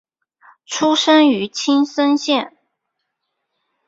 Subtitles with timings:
[0.65, 2.57] 出身于青森县。